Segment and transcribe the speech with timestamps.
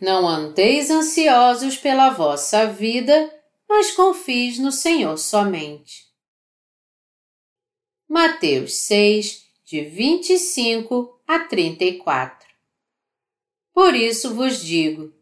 [0.00, 3.32] Não andeis ansiosos pela vossa vida,
[3.66, 6.04] mas confies no Senhor somente.
[8.06, 12.46] Mateus 6, de 25 a 34
[13.72, 15.12] Por isso vos digo: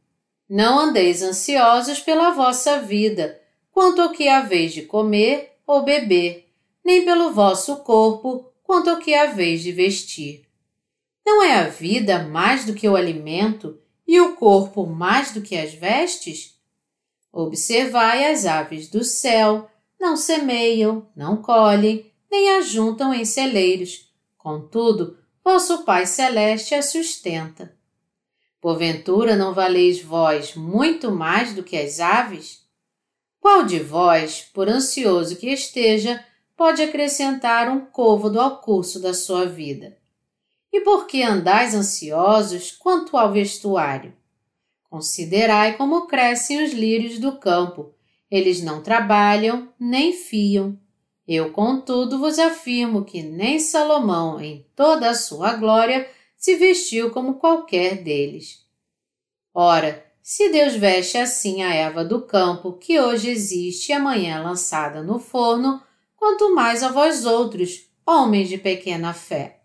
[0.48, 6.50] não andeis ansiosos pela vossa vida, quanto ao que haveis de comer ou beber,
[6.84, 10.46] nem pelo vosso corpo, quanto ao que haveis de vestir.
[11.24, 15.56] Não é a vida mais do que o alimento e o corpo mais do que
[15.56, 16.54] as vestes?
[17.32, 19.68] Observai as aves do céu,
[19.98, 24.12] não semeiam, não colhem, nem ajuntam em celeiros.
[24.36, 27.74] Contudo, vosso Pai Celeste as sustenta.
[28.60, 32.64] Porventura não valeis vós muito mais do que as aves?
[33.40, 36.24] Qual de vós, por ansioso que esteja,
[36.56, 39.96] pode acrescentar um côvado ao curso da sua vida?
[40.74, 44.12] E por que andais ansiosos quanto ao vestuário?
[44.90, 47.94] Considerai como crescem os lírios do campo.
[48.28, 50.76] Eles não trabalham, nem fiam.
[51.28, 57.34] Eu, contudo, vos afirmo que nem Salomão, em toda a sua glória, se vestiu como
[57.34, 58.66] qualquer deles.
[59.54, 64.42] Ora, se Deus veste assim a erva do campo, que hoje existe e amanhã é
[64.42, 65.80] lançada no forno,
[66.16, 69.60] quanto mais a vós outros, homens de pequena fé.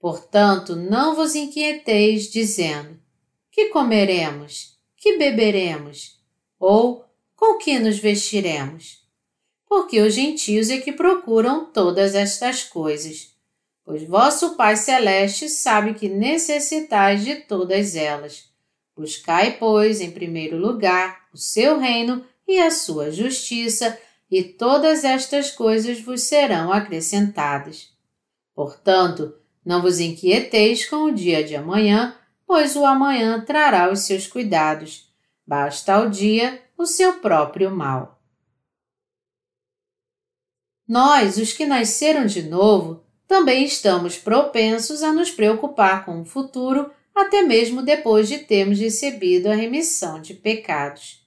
[0.00, 2.98] Portanto, não vos inquieteis, dizendo:
[3.52, 4.78] Que comeremos?
[4.96, 6.18] Que beberemos?
[6.58, 7.04] Ou
[7.36, 9.06] com que nos vestiremos?
[9.68, 13.36] Porque os gentios é que procuram todas estas coisas.
[13.84, 18.48] Pois vosso Pai Celeste sabe que necessitais de todas elas.
[18.96, 23.98] Buscai, pois, em primeiro lugar o seu reino e a sua justiça,
[24.30, 27.88] e todas estas coisas vos serão acrescentadas.
[28.54, 29.34] Portanto,
[29.64, 32.16] não vos inquieteis com o dia de amanhã,
[32.46, 35.08] pois o amanhã trará os seus cuidados.
[35.46, 38.20] Basta ao dia o seu próprio mal.
[40.88, 46.90] Nós, os que nasceram de novo, também estamos propensos a nos preocupar com o futuro,
[47.14, 51.20] até mesmo depois de termos recebido a remissão de pecados.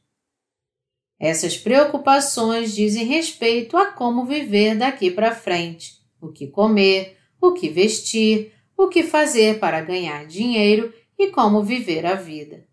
[1.17, 7.67] Essas preocupações dizem respeito a como viver daqui para frente, o que comer, o que
[7.67, 12.65] vestir, o que fazer para ganhar dinheiro e como viver a vida.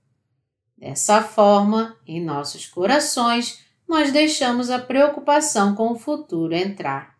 [0.79, 7.17] Dessa forma, em nossos corações, nós deixamos a preocupação com o futuro entrar.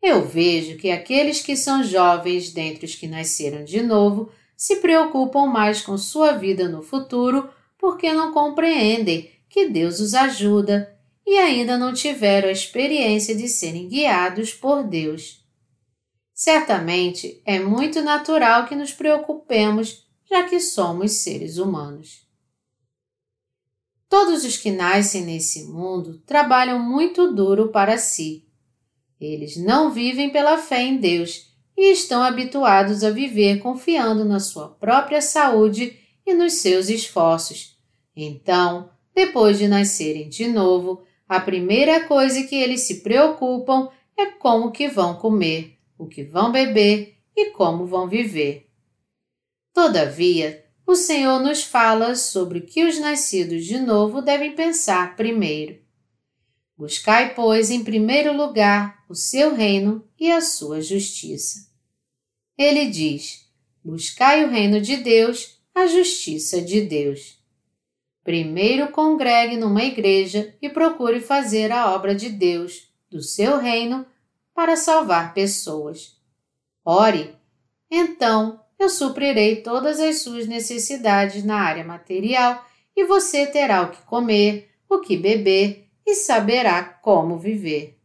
[0.00, 5.46] Eu vejo que aqueles que são jovens dentre os que nasceram de novo se preocupam
[5.46, 10.96] mais com sua vida no futuro porque não compreendem que Deus os ajuda
[11.26, 15.41] e ainda não tiveram a experiência de serem guiados por Deus.
[16.44, 22.26] Certamente é muito natural que nos preocupemos, já que somos seres humanos.
[24.08, 28.44] Todos os que nascem nesse mundo trabalham muito duro para si.
[29.20, 34.66] Eles não vivem pela fé em Deus e estão habituados a viver confiando na sua
[34.66, 37.78] própria saúde e nos seus esforços.
[38.16, 43.88] Então, depois de nascerem de novo, a primeira coisa que eles se preocupam
[44.18, 48.68] é como que vão comer o que vão beber e como vão viver.
[49.72, 55.80] Todavia, o Senhor nos fala sobre o que os nascidos de novo devem pensar primeiro.
[56.76, 61.70] Buscai, pois, em primeiro lugar o seu reino e a sua justiça.
[62.58, 63.48] Ele diz:
[63.84, 67.38] Buscai o reino de Deus, a justiça de Deus.
[68.24, 74.06] Primeiro congregue numa igreja e procure fazer a obra de Deus, do seu reino,
[74.54, 76.20] para salvar pessoas.
[76.84, 77.36] Ore,
[77.90, 82.64] então eu suprirei todas as suas necessidades na área material
[82.96, 87.98] e você terá o que comer, o que beber e saberá como viver.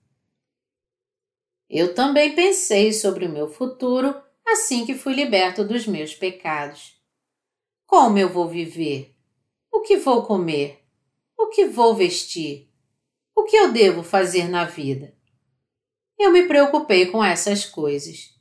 [1.69, 6.95] Eu também pensei sobre o meu futuro assim que fui liberto dos meus pecados.
[7.85, 9.13] Como eu vou viver?
[9.71, 10.83] O que vou comer?
[11.37, 12.69] O que vou vestir?
[13.35, 15.16] O que eu devo fazer na vida?
[16.19, 18.33] Eu me preocupei com essas coisas.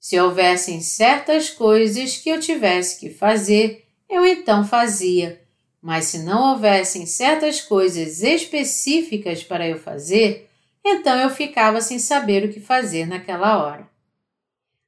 [0.00, 5.42] Se houvessem certas coisas que eu tivesse que fazer, eu então fazia,
[5.80, 10.48] mas se não houvessem certas coisas específicas para eu fazer,
[10.84, 13.88] então eu ficava sem saber o que fazer naquela hora.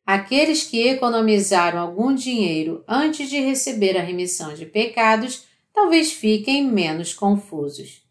[0.07, 7.15] Aqueles que economizaram algum dinheiro antes de receber a remissão de pecados talvez fiquem menos
[7.15, 8.03] confusos.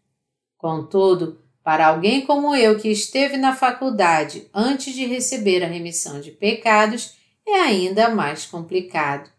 [0.56, 6.32] Contudo, para alguém como eu que esteve na faculdade antes de receber a remissão de
[6.32, 7.14] pecados,
[7.46, 9.30] é ainda mais complicado.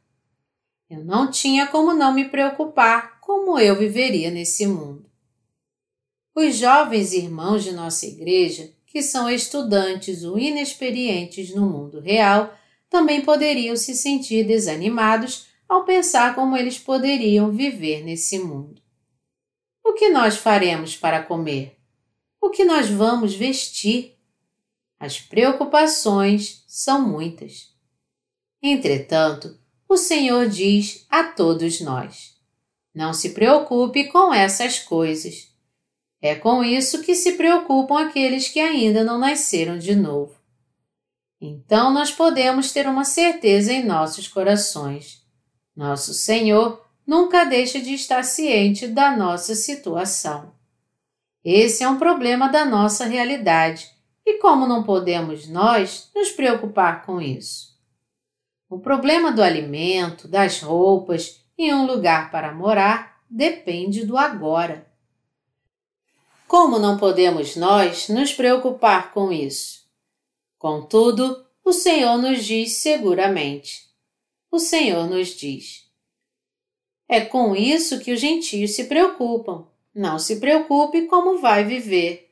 [0.89, 5.05] Eu não tinha como não me preocupar como eu viveria nesse mundo.
[6.33, 12.57] Os jovens irmãos de nossa igreja, que são estudantes ou inexperientes no mundo real,
[12.89, 18.81] também poderiam se sentir desanimados ao pensar como eles poderiam viver nesse mundo.
[19.83, 21.80] O que nós faremos para comer?
[22.41, 24.17] O que nós vamos vestir?
[24.99, 27.71] As preocupações são muitas.
[28.61, 32.35] Entretanto, o Senhor diz a todos nós:
[32.93, 35.51] Não se preocupe com essas coisas.
[36.19, 40.35] É com isso que se preocupam aqueles que ainda não nasceram de novo.
[41.39, 45.23] Então nós podemos ter uma certeza em nossos corações.
[45.75, 50.59] Nosso Senhor nunca deixa de estar ciente da nossa situação.
[51.43, 53.89] Esse é um problema da nossa realidade
[54.25, 57.71] e como não podemos nós nos preocupar com isso?
[58.69, 64.87] O problema do alimento, das roupas e um lugar para morar depende do agora.
[66.47, 69.81] Como não podemos nós nos preocupar com isso?
[70.57, 73.89] Contudo, o Senhor nos diz seguramente.
[74.51, 75.89] O Senhor nos diz:
[77.07, 79.70] É com isso que os gentios se preocupam.
[79.93, 82.31] Não se preocupe como vai viver.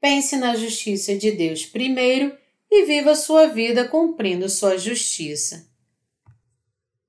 [0.00, 2.36] Pense na justiça de Deus primeiro
[2.70, 5.68] e viva sua vida cumprindo sua justiça.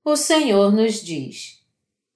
[0.04, 1.60] O Senhor nos diz: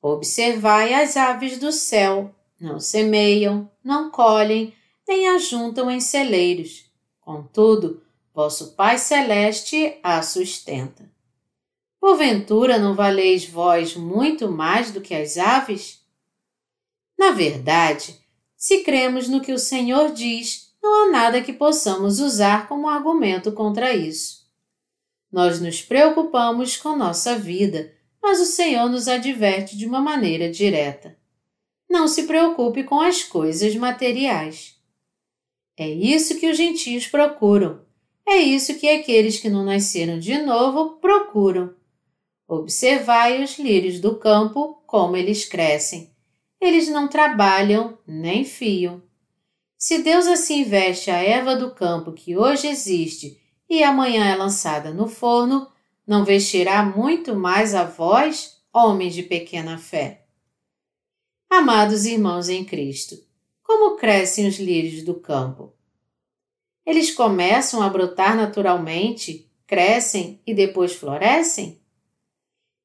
[0.03, 4.73] Observai as aves do céu, não semeiam, não colhem,
[5.07, 6.91] nem ajuntam em celeiros.
[7.21, 8.03] Contudo,
[8.35, 11.11] vosso Pai Celeste a sustenta.
[12.01, 16.06] Porventura não valeis vós muito mais do que as aves?
[17.19, 18.21] Na verdade,
[18.57, 23.53] se cremos no que o Senhor diz, não há nada que possamos usar como argumento
[23.53, 24.47] contra isso.
[25.33, 27.93] Nós nos preocupamos com nossa vida,
[28.23, 31.17] mas o Senhor nos adverte de uma maneira direta.
[31.89, 34.77] Não se preocupe com as coisas materiais.
[35.77, 37.81] É isso que os gentios procuram.
[38.27, 41.75] É isso que aqueles que não nasceram de novo procuram.
[42.49, 46.16] Observai os lírios do campo, como eles crescem.
[46.61, 49.03] Eles não trabalham nem fiam.
[49.79, 54.93] Se Deus assim veste a erva do campo que hoje existe e amanhã é lançada
[54.93, 55.71] no forno,
[56.07, 60.27] não vestirá muito mais a vós, homens de pequena fé.
[61.51, 63.17] Amados irmãos em Cristo,
[63.63, 65.75] como crescem os lírios do campo?
[66.85, 71.81] Eles começam a brotar naturalmente, crescem e depois florescem?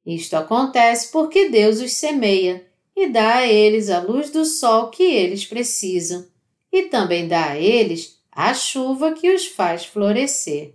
[0.04, 5.02] Isto acontece porque Deus os semeia e dá a eles a luz do sol que
[5.02, 6.26] eles precisam
[6.72, 10.74] e também dá a eles a chuva que os faz florescer.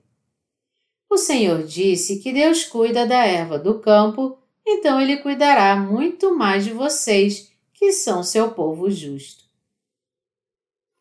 [1.09, 6.65] O Senhor disse que Deus cuida da erva do campo, então Ele cuidará muito mais
[6.65, 9.45] de vocês, que são seu povo justo.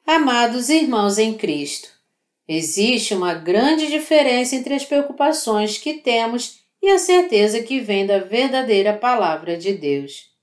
[0.06, 1.88] Amados irmãos em Cristo,
[2.46, 8.20] existe uma grande diferença entre as preocupações que temos e a certeza que vem da
[8.20, 10.35] verdadeira Palavra de Deus.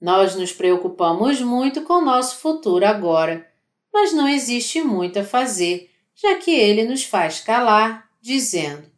[0.00, 3.48] Nós nos preocupamos muito com nosso futuro agora
[3.92, 8.88] mas não existe muito a fazer, já que ele nos faz calar, dizendo: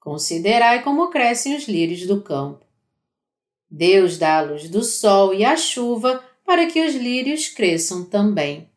[0.00, 2.66] Considerai como crescem os lírios do campo.
[3.70, 8.68] Deus dá a luz do sol e a chuva para que os lírios cresçam também.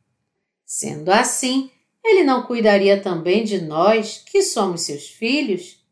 [0.63, 1.71] Sendo assim,
[2.03, 5.83] ele não cuidaria também de nós, que somos seus filhos?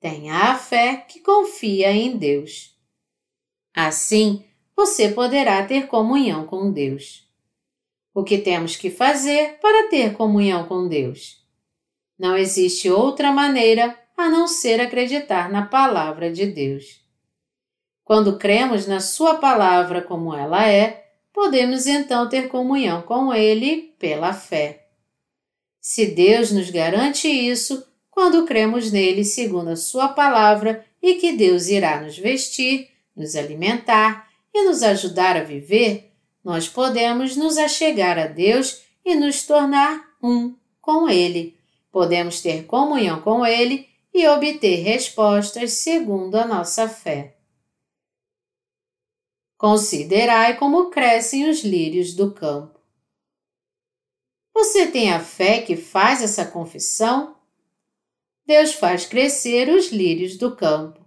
[0.00, 2.72] Tenha a fé que confia em Deus.
[3.74, 4.44] Assim,
[4.76, 7.26] você poderá ter comunhão com Deus
[8.16, 11.44] o que temos que fazer para ter comunhão com Deus.
[12.18, 17.02] Não existe outra maneira a não ser acreditar na Palavra de Deus.
[18.02, 24.32] Quando cremos na Sua palavra como ela é, podemos então ter comunhão com Ele pela
[24.32, 24.86] fé.
[25.78, 31.68] Se Deus nos garante isso, quando cremos nele segundo a Sua palavra e que Deus
[31.68, 34.25] irá nos vestir, nos alimentar
[34.56, 40.56] e nos ajudar a viver, nós podemos nos achegar a Deus e nos tornar um
[40.80, 41.58] com Ele.
[41.92, 47.36] Podemos ter comunhão com Ele e obter respostas segundo a nossa fé.
[49.58, 52.80] Considerai como crescem os lírios do campo.
[54.54, 57.36] Você tem a fé que faz essa confissão?
[58.46, 61.04] Deus faz crescer os lírios do campo.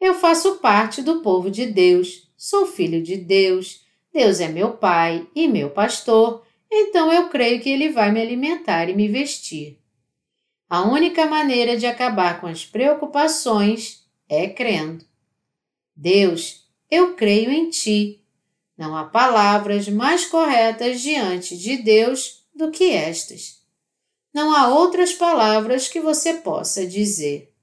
[0.00, 5.28] Eu faço parte do povo de Deus, sou filho de Deus, Deus é meu pai
[5.32, 9.78] e meu pastor, então eu creio que ele vai me alimentar e me vestir.
[10.68, 15.04] A única maneira de acabar com as preocupações é crendo.
[15.94, 18.24] Deus, eu creio em ti.
[18.76, 23.62] Não há palavras mais corretas diante de Deus do que estas.
[24.34, 27.54] Não há outras palavras que você possa dizer.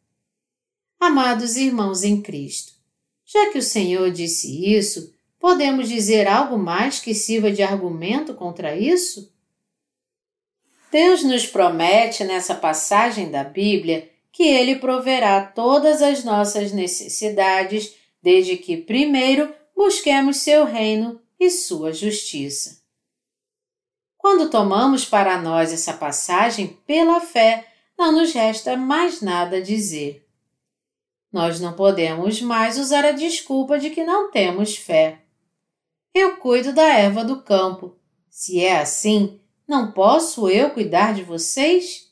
[0.98, 2.79] Amados irmãos em Cristo,
[3.32, 8.76] já que o Senhor disse isso, podemos dizer algo mais que sirva de argumento contra
[8.76, 9.32] isso?
[10.92, 18.58] Deus nos promete nessa passagem da Bíblia que Ele proverá todas as nossas necessidades, desde
[18.58, 22.82] que primeiro busquemos Seu reino e Sua justiça.
[24.18, 30.28] Quando tomamos para nós essa passagem pela fé, não nos resta mais nada a dizer.
[31.32, 35.22] Nós não podemos mais usar a desculpa de que não temos fé.
[36.14, 37.96] Eu cuido da erva do campo.
[38.30, 42.12] Se é assim, não posso eu cuidar de vocês?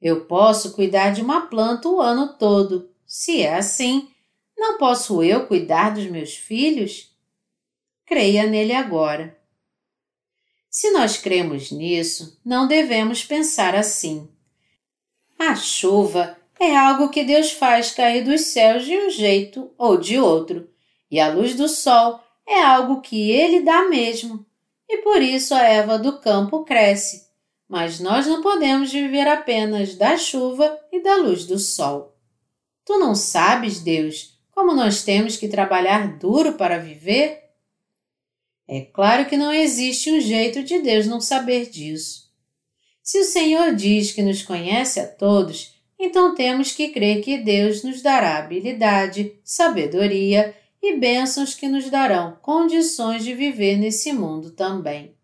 [0.00, 2.90] Eu posso cuidar de uma planta o ano todo.
[3.06, 4.10] Se é assim,
[4.56, 7.16] não posso eu cuidar dos meus filhos?
[8.04, 9.38] Creia nele agora.
[10.68, 14.28] Se nós cremos nisso, não devemos pensar assim.
[15.38, 20.18] A chuva é algo que Deus faz cair dos céus de um jeito ou de
[20.18, 20.68] outro,
[21.10, 24.46] e a luz do sol é algo que ele dá mesmo
[24.92, 27.26] e por isso a erva do campo cresce.
[27.66, 32.14] Mas nós não podemos viver apenas da chuva e da luz do sol.
[32.84, 37.42] Tu não sabes, Deus, como nós temos que trabalhar duro para viver?
[38.68, 42.30] É claro que não existe um jeito de Deus não saber disso.
[43.02, 45.71] Se o Senhor diz que nos conhece a todos,
[46.04, 52.36] então temos que crer que Deus nos dará habilidade, sabedoria e bênçãos que nos darão
[52.42, 55.14] condições de viver nesse mundo também.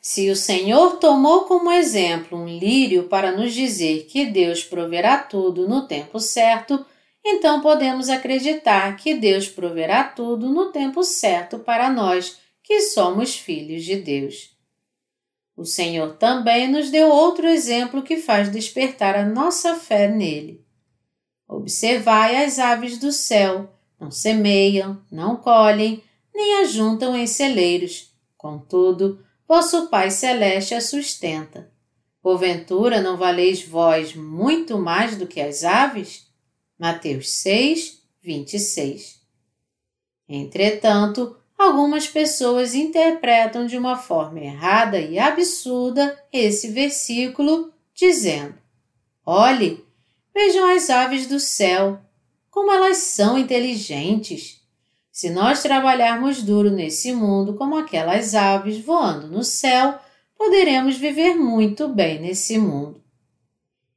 [0.00, 5.68] Se o Senhor tomou como exemplo um lírio para nos dizer que Deus proverá tudo
[5.68, 6.82] no tempo certo,
[7.22, 13.84] então podemos acreditar que Deus proverá tudo no tempo certo para nós, que somos filhos
[13.84, 14.56] de Deus.
[15.58, 20.64] O Senhor também nos deu outro exemplo que faz despertar a nossa fé nele.
[21.48, 26.00] Observai as aves do céu, não semeiam, não colhem,
[26.32, 28.14] nem ajuntam em celeiros.
[28.36, 31.68] Contudo, vosso Pai Celeste a sustenta.
[32.22, 36.28] Porventura não valeis vós muito mais do que as aves?
[36.78, 39.20] Mateus 6, 26.
[40.28, 48.54] Entretanto, algumas pessoas interpretam de uma forma errada e absurda esse versículo, dizendo:
[49.26, 49.84] Olhe,
[50.32, 51.98] vejam as aves do céu,
[52.48, 54.58] como elas são inteligentes!
[55.10, 59.98] Se nós trabalharmos duro nesse mundo como aquelas aves voando no céu,
[60.36, 63.02] poderemos viver muito bem nesse mundo.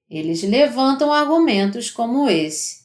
[0.10, 2.82] Eles levantam argumentos como esse.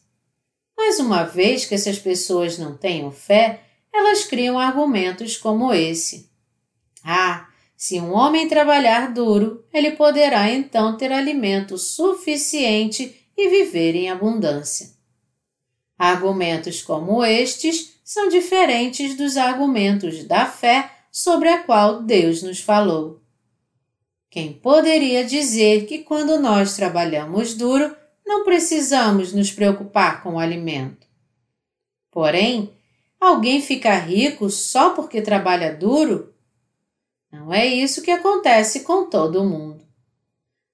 [0.77, 3.66] Mas uma vez que essas pessoas não tenham fé,
[3.97, 6.31] elas criam argumentos como esse.
[7.03, 14.11] Ah, se um homem trabalhar duro, ele poderá então ter alimento suficiente e viver em
[14.11, 14.91] abundância.
[15.99, 23.23] Argumentos como estes são diferentes dos argumentos da fé sobre a qual Deus nos falou.
[24.31, 31.07] Quem poderia dizer que quando nós trabalhamos duro, não precisamos nos preocupar com o alimento?
[32.11, 32.76] Porém,
[33.21, 36.35] alguém fica rico só porque trabalha duro?
[37.33, 39.85] Não é isso que acontece com todo mundo.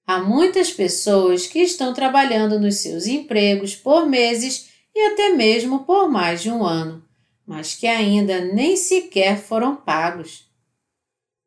[0.07, 6.09] Há muitas pessoas que estão trabalhando nos seus empregos por meses e até mesmo por
[6.09, 7.03] mais de um ano,
[7.47, 10.51] mas que ainda nem sequer foram pagos.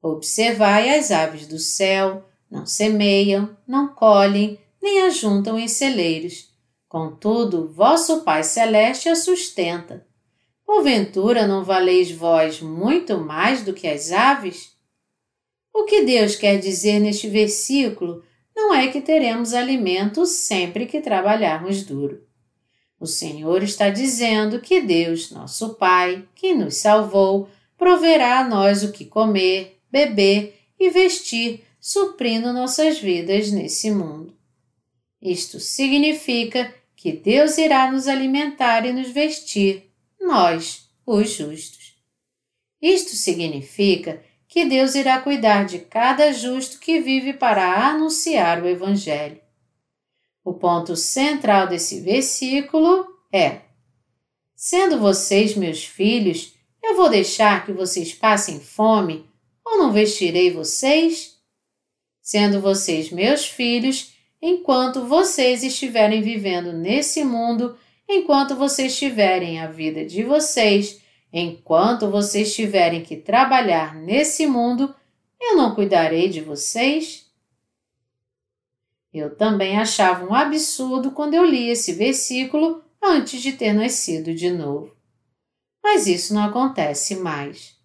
[0.01, 6.49] Observai as aves do céu, não semeiam, não colhem, nem ajuntam em celeiros.
[6.87, 10.04] Contudo, vosso Pai Celeste a sustenta.
[10.65, 14.75] Porventura não valeis vós muito mais do que as aves?
[15.73, 18.23] O que Deus quer dizer neste versículo
[18.55, 22.25] não é que teremos alimento sempre que trabalharmos duro.
[22.99, 28.91] O Senhor está dizendo que Deus, nosso Pai, que nos salvou, proverá a nós o
[28.91, 34.33] que comer, beber e vestir, suprindo nossas vidas nesse mundo.
[35.21, 39.84] Isto significa que Deus irá nos alimentar e nos vestir,
[40.25, 41.95] nós, os justos.
[42.81, 49.39] Isto significa que Deus irá cuidar de cada justo que vive para anunciar o Evangelho.
[50.43, 53.61] O ponto central desse versículo é:
[54.55, 59.25] Sendo vocês meus filhos, eu vou deixar que vocês passem fome
[59.65, 61.35] ou não vestirei vocês?
[62.21, 70.05] Sendo vocês meus filhos, enquanto vocês estiverem vivendo nesse mundo, enquanto vocês tiverem a vida
[70.05, 74.93] de vocês, enquanto vocês tiverem que trabalhar nesse mundo,
[75.39, 77.25] eu não cuidarei de vocês?
[79.13, 84.51] Eu também achava um absurdo quando eu li esse versículo antes de ter nascido de
[84.51, 84.93] novo.
[85.83, 87.75] Mas isso não acontece mais.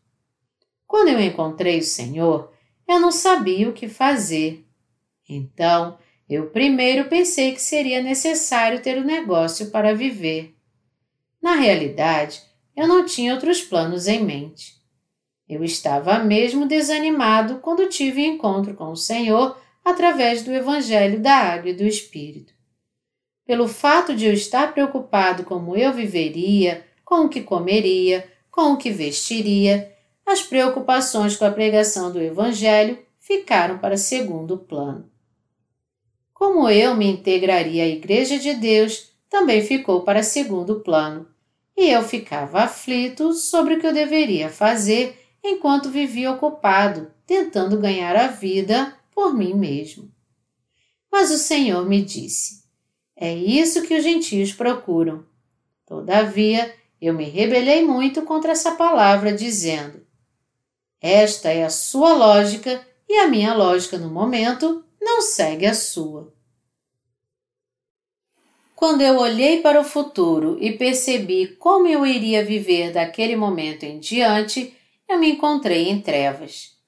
[0.87, 2.53] Quando eu encontrei o Senhor,
[2.89, 4.67] eu não sabia o que fazer.
[5.29, 5.97] Então,
[6.31, 10.55] eu primeiro pensei que seria necessário ter o um negócio para viver.
[11.43, 12.41] Na realidade,
[12.77, 14.77] eu não tinha outros planos em mente.
[15.49, 21.71] Eu estava mesmo desanimado quando tive encontro com o Senhor através do Evangelho da Água
[21.71, 22.53] e do Espírito.
[23.45, 28.77] Pelo fato de eu estar preocupado como eu viveria, com o que comeria, com o
[28.77, 29.93] que vestiria,
[30.25, 35.10] as preocupações com a pregação do Evangelho ficaram para segundo plano
[36.41, 41.29] como eu me integraria à Igreja de Deus, também ficou para segundo plano,
[41.77, 48.17] e eu ficava aflito sobre o que eu deveria fazer enquanto vivia ocupado, tentando ganhar
[48.17, 50.11] a vida por mim mesmo.
[51.13, 52.65] Mas o Senhor me disse:
[53.15, 55.27] É isso que os gentios procuram.
[55.85, 60.07] Todavia, eu me rebelei muito contra essa palavra, dizendo:
[61.03, 66.33] Esta é a sua lógica e a minha lógica no momento não segue a sua.
[68.75, 73.99] Quando eu olhei para o futuro e percebi como eu iria viver daquele momento em
[73.99, 74.75] diante,
[75.09, 76.79] eu me encontrei em trevas.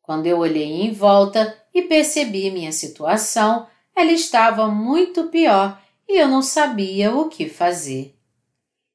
[0.00, 5.78] Quando eu olhei em volta e percebi minha situação, ela estava muito pior
[6.08, 8.16] e eu não sabia o que fazer.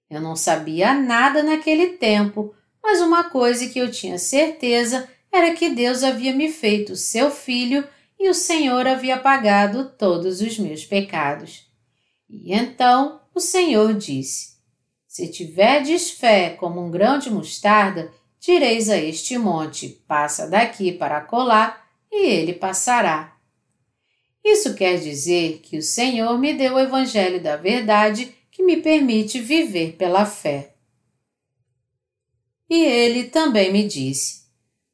[0.10, 5.70] Eu não sabia nada naquele tempo, mas uma coisa que eu tinha certeza era que
[5.70, 7.88] Deus havia me feito seu filho
[8.24, 11.68] e o Senhor havia pagado todos os meus pecados.
[12.30, 14.54] E então o Senhor disse:
[15.06, 21.20] Se tiverdes fé como um grão de mostarda, direis a este monte: passa daqui para
[21.20, 23.36] colar, e ele passará.
[24.42, 29.42] Isso quer dizer que o Senhor me deu o Evangelho da Verdade que me permite
[29.42, 30.76] viver pela fé.
[32.70, 34.43] E ele também me disse: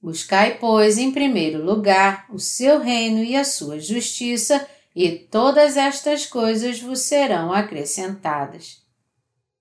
[0.02, 6.26] Buscai, pois, em primeiro lugar o seu reino e a sua justiça, e todas estas
[6.26, 8.82] coisas vos serão acrescentadas.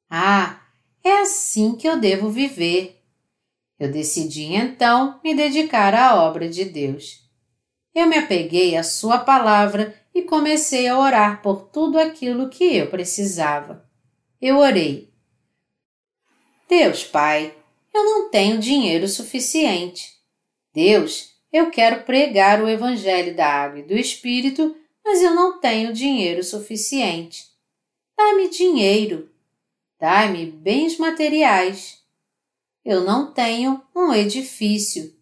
[0.09, 0.61] Ah,
[1.03, 3.03] é assim que eu devo viver.
[3.79, 7.29] Eu decidi então me dedicar à obra de Deus.
[7.94, 12.88] Eu me apeguei à Sua palavra e comecei a orar por tudo aquilo que eu
[12.88, 13.88] precisava.
[14.40, 15.12] Eu orei.
[16.68, 17.55] Deus Pai,
[17.94, 20.17] eu não tenho dinheiro suficiente
[20.78, 25.92] Deus, eu quero pregar o Evangelho da Água e do Espírito, mas eu não tenho
[25.92, 27.46] dinheiro suficiente.
[28.16, 29.28] Dá-me dinheiro.
[29.98, 31.98] Dá-me bens materiais.
[32.84, 35.12] Eu não tenho um edifício.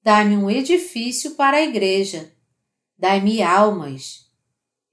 [0.00, 2.32] Dá-me um edifício para a igreja.
[2.96, 4.30] Dai-me almas.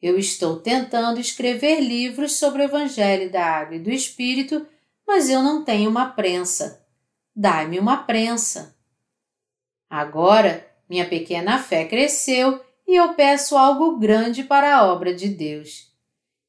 [0.01, 4.65] Eu estou tentando escrever livros sobre o Evangelho da Água e do Espírito,
[5.05, 6.83] mas eu não tenho uma prensa.
[7.35, 8.80] Dai-me uma prensa.
[9.91, 15.91] Agora minha pequena fé cresceu e eu peço algo grande para a obra de Deus.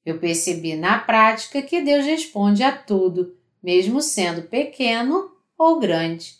[0.06, 6.36] Eu percebi na prática que Deus responde a tudo, mesmo sendo pequeno ou grande.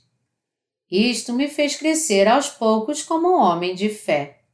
[0.89, 4.45] Isto me fez crescer aos poucos como um homem de fé.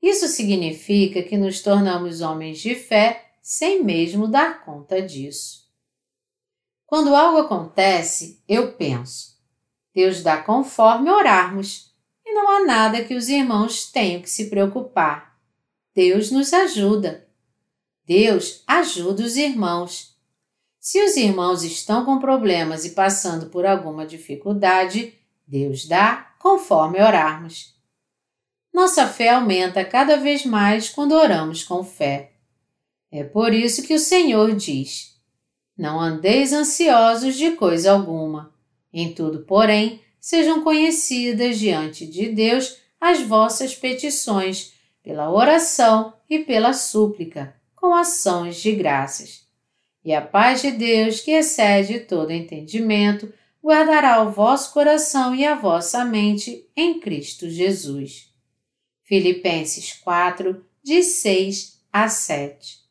[0.00, 5.64] Isso significa que nos tornamos homens de fé sem mesmo dar conta disso.
[6.86, 9.33] Quando algo acontece, eu penso:
[9.94, 11.94] Deus dá conforme orarmos,
[12.26, 15.38] e não há nada que os irmãos tenham que se preocupar.
[15.94, 17.28] Deus nos ajuda.
[18.04, 20.18] Deus ajuda os irmãos.
[20.80, 25.14] Se os irmãos estão com problemas e passando por alguma dificuldade,
[25.46, 27.74] Deus dá conforme orarmos.
[28.72, 32.32] Nossa fé aumenta cada vez mais quando oramos com fé.
[33.12, 35.16] É por isso que o Senhor diz:
[35.78, 38.53] Não andeis ansiosos de coisa alguma
[38.94, 46.72] em tudo, porém, sejam conhecidas diante de Deus as vossas petições, pela oração e pela
[46.72, 49.46] súplica, com ações de graças.
[50.02, 53.30] E a paz de Deus, que excede todo entendimento,
[53.62, 58.32] guardará o vosso coração e a vossa mente em Cristo Jesus.
[59.02, 62.83] Filipenses 4, de 6 a 7.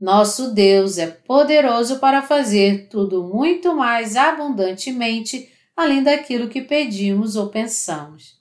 [0.00, 7.50] Nosso Deus é poderoso para fazer tudo muito mais abundantemente além daquilo que pedimos ou
[7.50, 8.40] pensamos.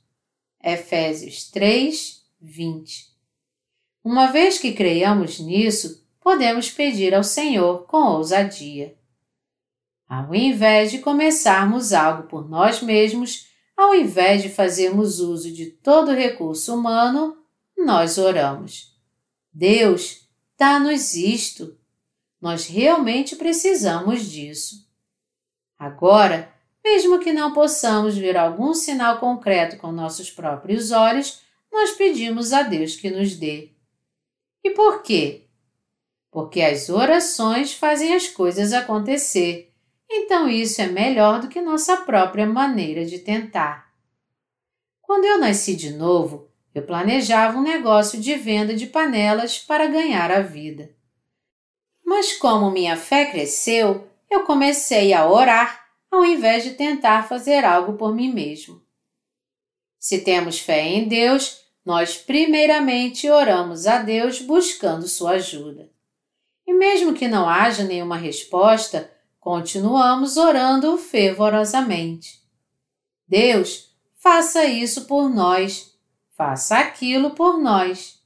[0.63, 3.09] Efésios 3, 20.
[4.01, 8.95] Uma vez que creiamos nisso, podemos pedir ao Senhor com ousadia.
[10.07, 16.13] Ao invés de começarmos algo por nós mesmos, ao invés de fazermos uso de todo
[16.13, 17.37] recurso humano,
[17.77, 18.97] nós oramos.
[19.53, 20.28] Deus,
[20.59, 21.77] dá-nos isto.
[22.41, 24.87] Nós realmente precisamos disso.
[25.77, 31.41] Agora, mesmo que não possamos ver algum sinal concreto com nossos próprios olhos,
[31.71, 33.71] nós pedimos a Deus que nos dê.
[34.63, 35.45] E por quê?
[36.29, 39.73] Porque as orações fazem as coisas acontecer,
[40.09, 43.89] então isso é melhor do que nossa própria maneira de tentar.
[45.01, 46.48] Quando eu nasci de novo,
[46.79, 50.89] eu planejava um negócio de venda de panelas para ganhar a vida.
[52.05, 57.93] Mas como minha fé cresceu, eu comecei a orar ao invés de tentar fazer algo
[57.93, 58.81] por mim mesmo.
[59.99, 65.91] Se temos fé em Deus, nós primeiramente oramos a Deus buscando sua ajuda.
[66.65, 72.39] E mesmo que não haja nenhuma resposta, continuamos orando fervorosamente.
[73.27, 75.88] Deus, faça isso por nós,
[76.39, 78.17] faça aquilo por nós.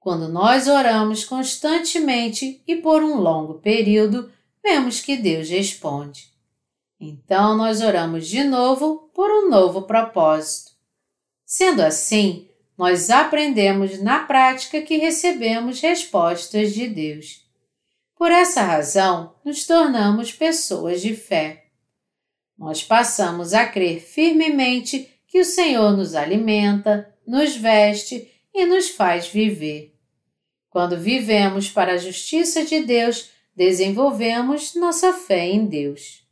[0.00, 6.32] Quando nós oramos constantemente e por um longo período, vemos que Deus responde.
[6.98, 10.72] Então nós oramos de novo por um novo propósito.
[11.46, 17.46] Sendo assim, nós aprendemos na prática que recebemos respostas de Deus.
[18.16, 21.66] Por essa razão, nos tornamos pessoas de fé.
[22.58, 29.26] Nós passamos a crer firmemente que o Senhor nos alimenta, nos veste e nos faz
[29.26, 29.92] viver.
[30.70, 36.24] Quando vivemos para a justiça de Deus, desenvolvemos nossa fé em Deus.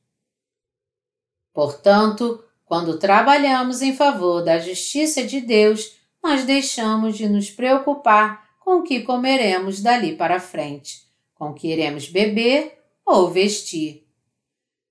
[1.53, 8.79] Portanto, quando trabalhamos em favor da justiça de Deus, nós deixamos de nos preocupar com
[8.79, 14.07] o que comeremos dali para frente, com o que iremos beber ou vestir.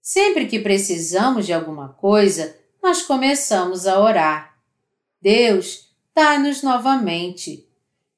[0.01, 4.57] Sempre que precisamos de alguma coisa, nós começamos a orar.
[5.21, 7.67] Deus, dá-nos novamente.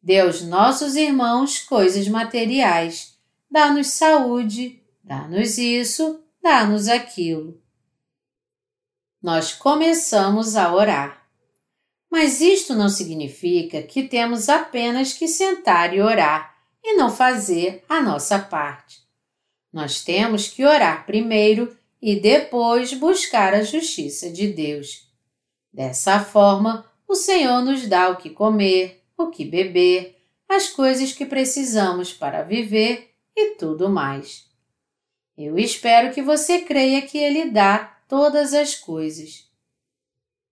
[0.01, 3.17] Dê aos nossos irmãos coisas materiais.
[3.49, 7.63] Dá-nos saúde, dá-nos isso, dá-nos aquilo
[9.23, 11.25] nós começamos a orar.
[12.11, 18.01] Mas isto não significa que temos apenas que sentar e orar e não fazer a
[18.01, 19.01] nossa parte.
[19.71, 25.09] Nós temos que orar primeiro e depois buscar a justiça de Deus.
[25.71, 31.25] Dessa forma, o Senhor nos dá o que comer, o que beber, as coisas que
[31.25, 34.45] precisamos para viver e tudo mais.
[35.37, 39.49] Eu espero que você creia que Ele dá todas as coisas.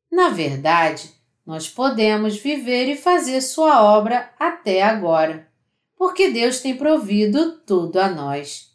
[0.10, 1.12] Na verdade,
[1.46, 5.52] nós podemos viver e fazer Sua obra até agora,
[5.98, 8.71] porque Deus tem provido tudo a nós.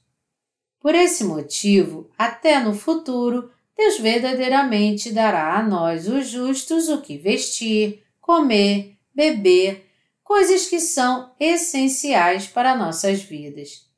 [0.87, 7.19] Por esse motivo, até no futuro, Deus verdadeiramente dará a nós, os justos, o que
[7.19, 9.91] vestir, comer, beber,
[10.23, 13.91] coisas que são essenciais para nossas vidas.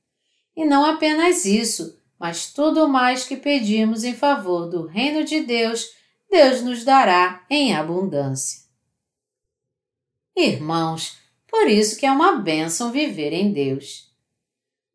[0.56, 5.90] E não apenas isso, mas tudo mais que pedimos em favor do reino de Deus,
[6.30, 8.60] Deus nos dará em abundância.
[10.34, 11.18] Irmãos,
[11.50, 14.07] por isso que é uma bênção viver em Deus.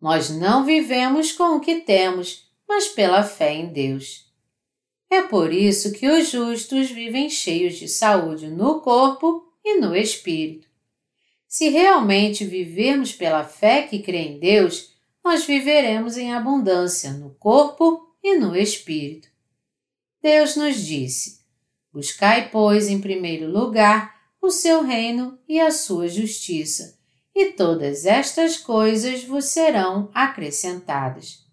[0.04, 4.30] Nós não vivemos com o que temos, mas pela fé em Deus.
[5.10, 10.68] É por isso que os justos vivem cheios de saúde no corpo e no espírito.
[11.48, 18.14] Se realmente vivermos pela fé que crê em Deus, nós viveremos em abundância no corpo
[18.22, 19.30] e no espírito.
[20.22, 21.40] Deus nos disse:
[21.94, 27.00] Buscai, pois, em primeiro lugar o seu reino e a sua justiça,
[27.36, 31.44] e todas estas coisas vos serão acrescentadas.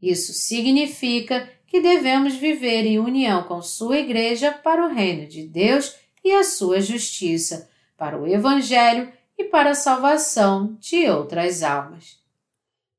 [0.00, 5.94] Isso significa que devemos viver em união com Sua Igreja para o reino de Deus
[6.24, 12.18] e a sua justiça, para o Evangelho e para a salvação de outras almas.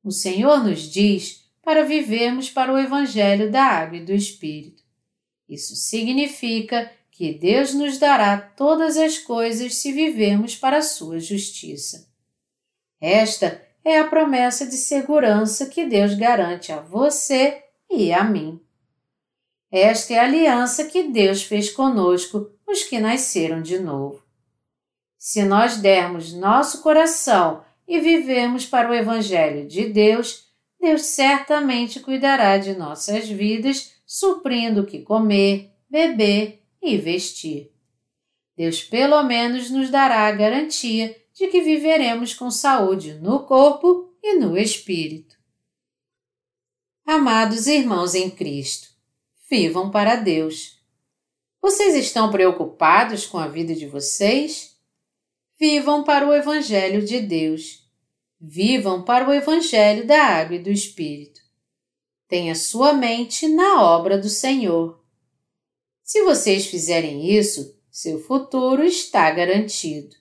[0.03, 4.83] O Senhor nos diz para vivermos para o Evangelho da Água e do Espírito.
[5.47, 12.07] Isso significa que Deus nos dará todas as coisas se vivermos para a sua justiça.
[13.01, 18.61] Esta é a promessa de segurança que Deus garante a você e a mim.
[19.69, 24.23] Esta é a aliança que Deus fez conosco, os que nasceram de novo.
[25.17, 30.47] Se nós dermos nosso coração e vivemos para o Evangelho de Deus,
[30.79, 37.71] Deus certamente cuidará de nossas vidas, suprindo o que comer, beber e vestir.
[38.55, 44.35] Deus pelo menos nos dará a garantia de que viveremos com saúde no corpo e
[44.35, 45.37] no espírito.
[47.05, 48.89] Amados irmãos em Cristo,
[49.49, 50.79] vivam para Deus.
[51.61, 54.77] Vocês estão preocupados com a vida de vocês?
[55.59, 57.89] Vivam para o Evangelho de Deus.
[58.39, 61.41] Vivam para o Evangelho da Água e do Espírito.
[62.27, 64.98] Tenha sua mente na obra do Senhor.
[66.09, 70.15] Se vocês fizerem isso, seu futuro está garantido.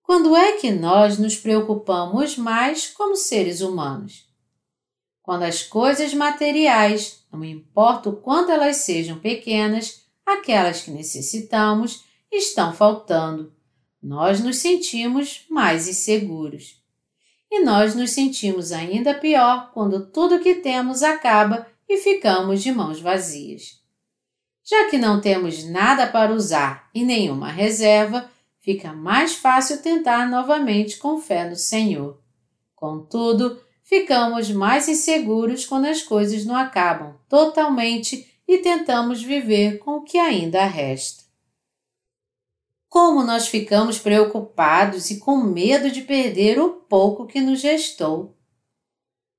[0.00, 4.28] Quando é que nós nos preocupamos mais como seres humanos?
[5.20, 12.72] Quando as coisas materiais, não importa o quanto elas sejam pequenas, aquelas que necessitamos, estão
[12.72, 13.52] faltando,
[14.00, 16.80] nós nos sentimos mais inseguros.
[17.50, 23.00] E nós nos sentimos ainda pior quando tudo que temos acaba e ficamos de mãos
[23.00, 23.81] vazias.
[24.72, 30.96] Já que não temos nada para usar e nenhuma reserva, fica mais fácil tentar novamente
[30.96, 32.18] com fé no Senhor.
[32.74, 40.04] Contudo, ficamos mais inseguros quando as coisas não acabam totalmente e tentamos viver com o
[40.04, 41.24] que ainda resta.
[42.88, 48.38] Como nós ficamos preocupados e com medo de perder o pouco que nos restou.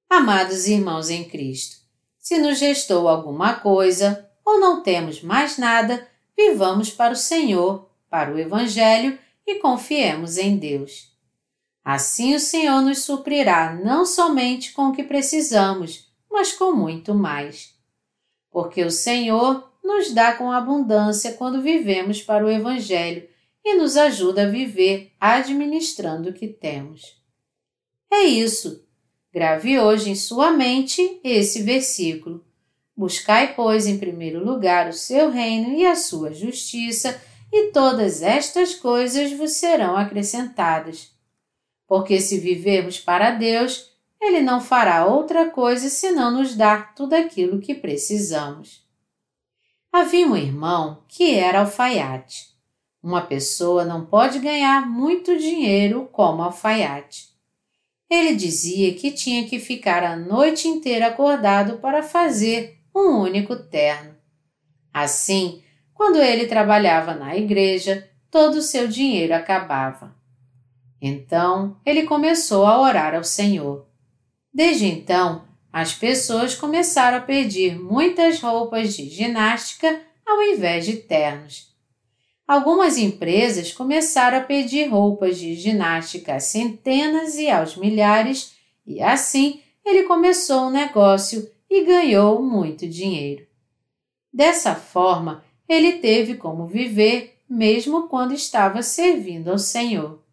[0.08, 1.78] Amados irmãos em Cristo,
[2.20, 8.32] se nos restou alguma coisa ou não temos mais nada, vivamos para o Senhor para
[8.32, 11.12] o Evangelho e confiemos em Deus.
[11.84, 17.74] Assim o Senhor nos suprirá não somente com o que precisamos, mas com muito mais.
[18.52, 23.28] Porque o Senhor nos dá com abundância quando vivemos para o Evangelho
[23.66, 27.20] e nos ajuda a viver administrando o que temos.
[28.12, 28.88] É isso.
[29.34, 32.46] Grave hoje em sua mente esse versículo.
[32.96, 37.20] Buscai, pois, em primeiro lugar o seu reino e a sua justiça
[37.52, 41.12] e todas estas coisas vos serão acrescentadas.
[41.88, 47.60] Porque se vivermos para Deus, Ele não fará outra coisa senão nos dar tudo aquilo
[47.60, 48.84] que precisamos.
[49.92, 52.54] Havia um irmão que era alfaiate.
[53.02, 57.30] Uma pessoa não pode ganhar muito dinheiro como alfaiate.
[58.10, 64.16] Ele dizia que tinha que ficar a noite inteira acordado para fazer um único terno.
[64.94, 70.16] Assim, quando ele trabalhava na igreja, todo o seu dinheiro acabava.
[71.02, 73.86] Então ele começou a orar ao Senhor.
[74.54, 81.74] Desde então, as pessoas começaram a pedir muitas roupas de ginástica ao invés de ternos.
[82.48, 88.54] Algumas empresas começaram a pedir roupas de ginástica a centenas e aos milhares,
[88.86, 93.48] e assim ele começou um negócio e ganhou muito dinheiro.
[94.32, 100.24] Dessa forma, ele teve como viver mesmo quando estava servindo ao Senhor.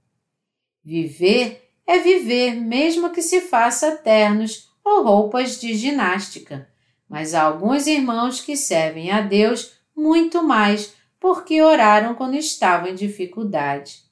[0.85, 6.69] Viver é viver mesmo que se faça ternos ou roupas de ginástica,
[7.09, 12.95] mas há alguns irmãos que servem a Deus muito mais porque oraram quando estavam em
[12.95, 14.03] dificuldade.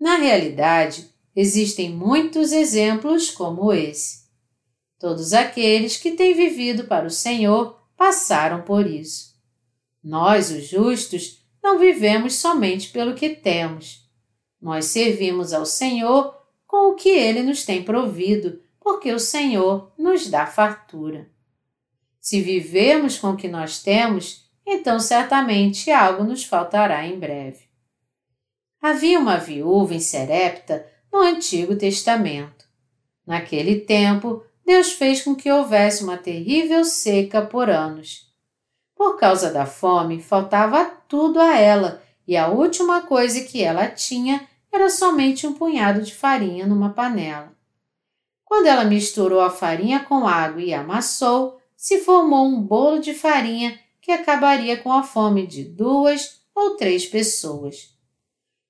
[0.00, 4.19] Na realidade, existem muitos exemplos como esse.
[5.00, 9.34] Todos aqueles que têm vivido para o Senhor passaram por isso.
[10.04, 14.06] Nós, os justos, não vivemos somente pelo que temos.
[14.60, 20.26] Nós servimos ao Senhor com o que Ele nos tem provido, porque o Senhor nos
[20.26, 21.30] dá fartura.
[22.20, 27.64] Se vivemos com o que nós temos, então certamente algo nos faltará em breve.
[28.82, 32.68] Havia uma viúva em Serepta no Antigo Testamento.
[33.26, 38.32] Naquele tempo, Deus fez com que houvesse uma terrível seca por anos.
[38.94, 44.46] Por causa da fome, faltava tudo a ela e a última coisa que ela tinha
[44.70, 47.52] era somente um punhado de farinha numa panela.
[48.44, 53.76] Quando ela misturou a farinha com água e amassou, se formou um bolo de farinha
[54.00, 57.92] que acabaria com a fome de duas ou três pessoas.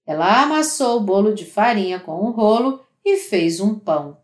[0.07, 4.17] Ela amassou o bolo de farinha com um rolo e fez um pão.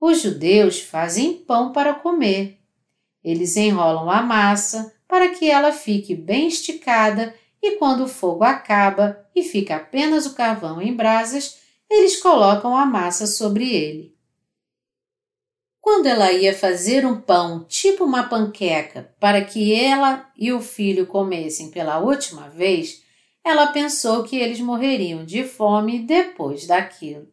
[0.00, 2.60] Os judeus fazem pão para comer.
[3.24, 9.26] Eles enrolam a massa, para que ela fique bem esticada e quando o fogo acaba
[9.34, 11.58] e fica apenas o carvão em brasas,
[11.90, 14.16] eles colocam a massa sobre ele.
[15.80, 21.06] Quando ela ia fazer um pão tipo uma panqueca para que ela e o filho
[21.06, 23.04] comessem pela última vez,
[23.44, 27.28] ela pensou que eles morreriam de fome depois daquilo.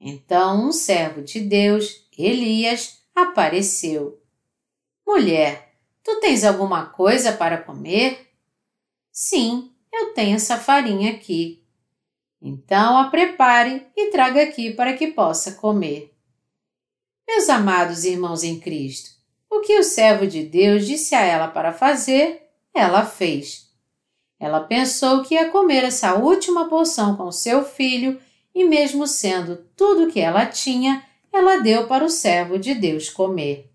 [0.00, 4.20] Então um servo de Deus, Elias, apareceu.
[5.06, 5.66] Mulher,
[6.06, 8.30] Tu tens alguma coisa para comer?
[9.10, 11.66] Sim, eu tenho essa farinha aqui.
[12.40, 16.14] Então a prepare e traga aqui para que possa comer.
[17.26, 19.10] Meus amados irmãos em Cristo,
[19.50, 23.68] o que o servo de Deus disse a ela para fazer, ela fez.
[24.38, 28.20] Ela pensou que ia comer essa última porção com seu filho
[28.56, 33.10] e, mesmo sendo tudo o que ela tinha, ela deu para o servo de Deus
[33.10, 33.70] comer.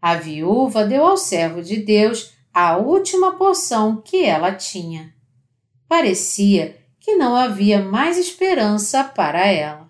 [0.00, 5.14] A viúva deu ao servo de Deus a última porção que ela tinha.
[5.86, 9.86] Parecia que não havia mais esperança para ela.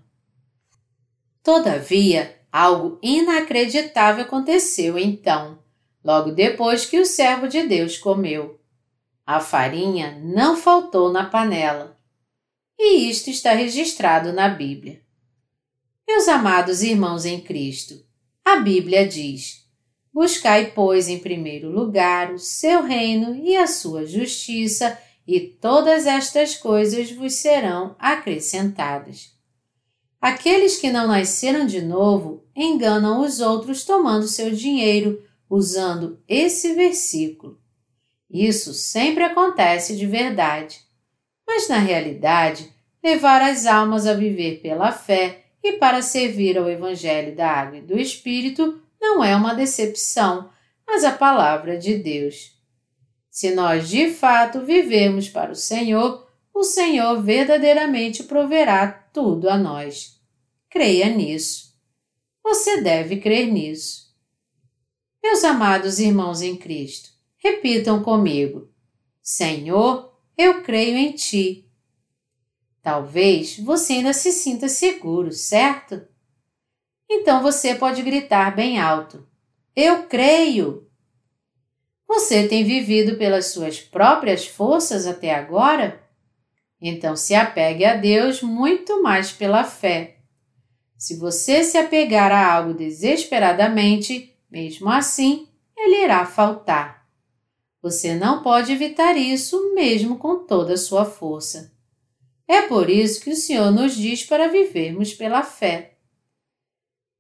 [1.41, 5.61] Todavia, algo inacreditável aconteceu então,
[6.03, 8.59] logo depois que o servo de Deus comeu.
[9.25, 12.00] A farinha não faltou na panela.
[12.83, 15.03] E isto está registrado na Bíblia.
[16.09, 18.03] Meus amados irmãos em Cristo,
[18.43, 19.67] a Bíblia diz:
[20.11, 26.57] Buscai, pois, em primeiro lugar o seu reino e a sua justiça, e todas estas
[26.57, 29.31] coisas vos serão acrescentadas.
[30.19, 37.61] Aqueles que não nasceram de novo enganam os outros tomando seu dinheiro, usando esse versículo.
[38.31, 40.89] Isso sempre acontece de verdade.
[41.53, 47.35] Mas na realidade, levar as almas a viver pela fé e para servir ao Evangelho
[47.35, 50.49] da Água e do Espírito não é uma decepção,
[50.87, 52.57] mas a palavra de Deus.
[53.29, 60.21] Se nós de fato vivemos para o Senhor, o Senhor verdadeiramente proverá tudo a nós.
[60.71, 61.75] Creia nisso.
[62.45, 64.15] Você deve crer nisso.
[65.21, 68.71] Meus amados irmãos em Cristo, repitam comigo:
[69.21, 70.10] Senhor,
[70.41, 71.69] eu creio em Ti.
[72.83, 76.03] Talvez você ainda se sinta seguro, certo?
[77.09, 79.27] Então você pode gritar bem alto:
[79.77, 80.89] Eu creio!
[82.09, 86.03] Você tem vivido pelas suas próprias forças até agora?
[86.81, 90.17] Então se apegue a Deus muito mais pela fé.
[90.97, 97.00] Se você se apegar a algo desesperadamente, mesmo assim, ele irá faltar.
[97.83, 101.73] Você não pode evitar isso mesmo com toda a sua força.
[102.47, 105.97] É por isso que o Senhor nos diz para vivermos pela fé.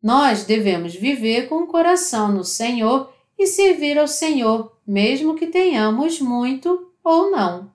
[0.02, 6.20] Nós devemos viver com o coração no Senhor e servir ao Senhor, mesmo que tenhamos
[6.20, 7.72] muito ou não.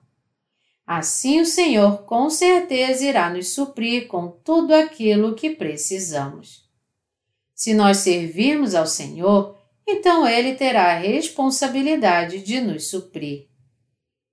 [0.86, 6.64] Assim o Senhor com certeza irá nos suprir com tudo aquilo que precisamos.
[7.54, 9.55] Se nós servirmos ao Senhor,
[9.86, 13.46] então Ele terá a responsabilidade de nos suprir.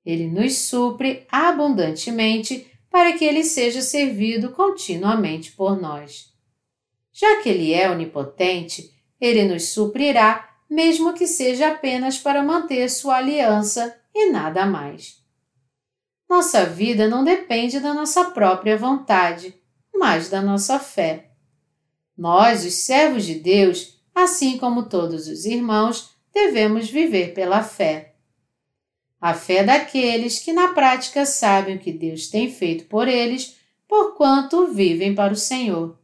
[0.06, 6.34] Ele nos supre abundantemente para que Ele seja servido continuamente por nós.
[7.12, 13.18] Já que Ele é onipotente, Ele nos suprirá, mesmo que seja apenas para manter sua
[13.18, 15.24] aliança e nada mais.
[16.28, 19.56] Nossa vida não depende da nossa própria vontade,
[19.94, 21.30] mas da nossa fé.
[22.18, 28.16] Nós, os servos de Deus, assim como todos os irmãos, devemos viver pela fé.
[29.20, 33.56] A fé daqueles que na prática sabem o que Deus tem feito por eles,
[33.88, 35.98] porquanto vivem para o Senhor.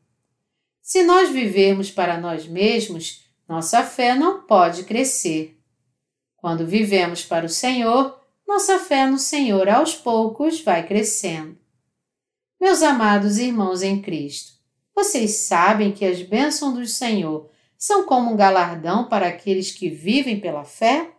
[0.82, 5.60] Se nós vivermos para nós mesmos, nossa fé não pode crescer.
[6.38, 8.17] Quando vivemos para o Senhor,
[8.48, 11.58] nossa fé no Senhor aos poucos vai crescendo.
[12.60, 14.54] Meus amados irmãos em Cristo,
[14.95, 20.38] vocês sabem que as bênçãos do Senhor são como um galardão para aqueles que vivem
[20.38, 21.12] pela fé?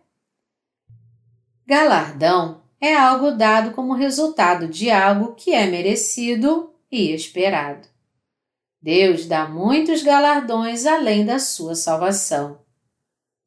[1.65, 7.87] Galardão é algo dado como resultado de algo que é merecido e esperado.
[8.79, 12.59] Deus dá muitos galardões além da sua salvação.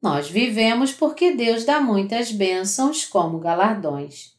[0.01, 4.35] Nós vivemos porque Deus dá muitas bênçãos como galardões.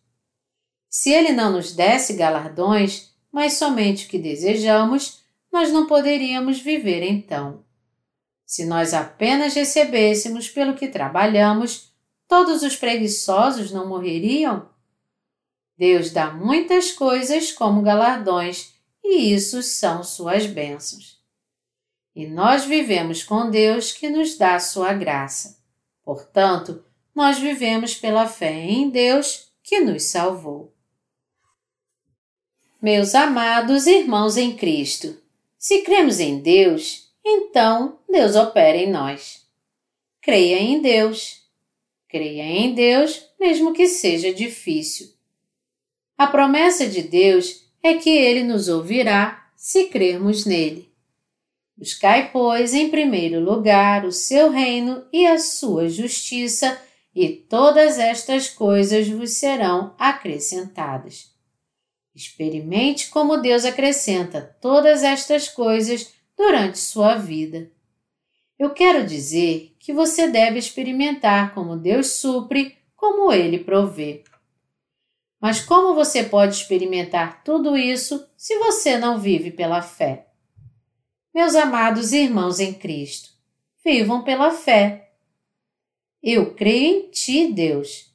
[0.89, 7.03] Se Ele não nos desse galardões, mas somente o que desejamos, nós não poderíamos viver
[7.03, 7.66] então.
[8.47, 11.93] Se nós apenas recebêssemos pelo que trabalhamos,
[12.29, 14.69] todos os preguiçosos não morreriam?
[15.77, 18.73] Deus dá muitas coisas como galardões
[19.05, 21.21] e isso são suas bênçãos.
[22.15, 25.59] E nós vivemos com Deus que nos dá sua graça.
[26.03, 26.83] Portanto,
[27.15, 30.73] nós vivemos pela fé em Deus que nos salvou.
[32.81, 35.21] Meus amados irmãos em Cristo,
[35.59, 39.45] se cremos em Deus, então Deus opera em nós.
[40.21, 41.43] Creia em Deus.
[42.09, 45.09] Creia em Deus, mesmo que seja difícil.
[46.17, 50.91] A promessa de Deus é que ele nos ouvirá se crermos nele.
[51.77, 56.81] Buscai, pois, em primeiro lugar o seu reino e a sua justiça,
[57.15, 61.35] e todas estas coisas vos serão acrescentadas.
[62.15, 67.71] Experimente como Deus acrescenta todas estas coisas durante sua vida.
[68.59, 74.25] Eu quero dizer que você deve experimentar como Deus supre, como Ele provê.
[75.41, 80.27] Mas como você pode experimentar tudo isso se você não vive pela fé?
[81.35, 83.31] Meus amados irmãos em Cristo,
[83.85, 85.11] vivam pela fé.
[86.23, 88.11] Eu creio em Ti, Deus.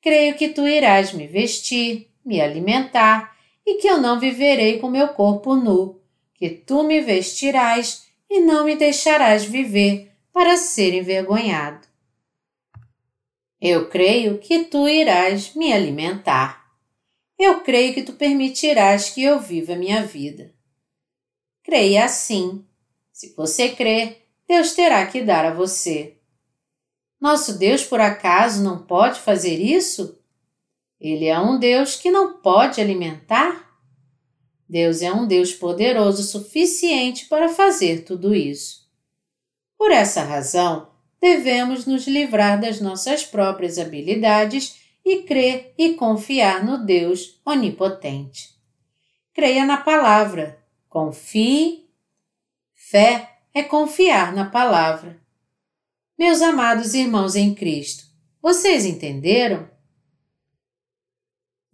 [0.00, 3.36] Creio que Tu irás me vestir, me alimentar
[3.66, 6.00] e que eu não viverei com meu corpo nu,
[6.44, 11.88] que Tu me vestirás e não me deixarás viver para ser envergonhado.
[13.58, 16.70] Eu creio que tu irás me alimentar.
[17.38, 20.54] Eu creio que tu permitirás que eu viva minha vida.
[21.62, 22.62] Creia assim.
[23.10, 26.18] Se você crer, Deus terá que dar a você.
[27.18, 30.20] Nosso Deus, por acaso, não pode fazer isso?
[31.00, 33.73] Ele é um Deus que não pode alimentar?
[34.74, 38.90] Deus é um Deus poderoso suficiente para fazer tudo isso.
[39.78, 46.84] Por essa razão, devemos nos livrar das nossas próprias habilidades e crer e confiar no
[46.84, 48.48] Deus onipotente.
[49.32, 50.58] Creia na palavra,
[50.88, 51.88] confie.
[52.74, 55.22] Fé é confiar na palavra.
[56.18, 58.06] Meus amados irmãos em Cristo,
[58.42, 59.70] vocês entenderam?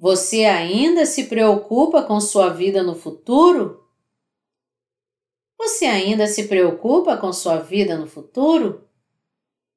[0.00, 3.86] Você ainda se preocupa com sua vida no futuro?
[5.58, 8.88] Você ainda se preocupa com sua vida no futuro?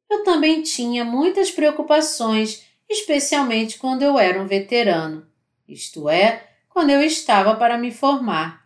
[0.10, 5.28] Eu também tinha muitas preocupações, especialmente quando eu era um veterano,
[5.68, 8.66] isto é, quando eu estava para me formar.